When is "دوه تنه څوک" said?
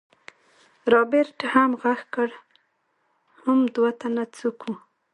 3.75-4.59